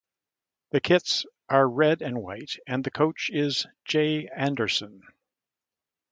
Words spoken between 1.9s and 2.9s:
and white and the